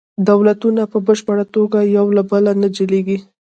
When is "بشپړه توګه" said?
1.07-1.79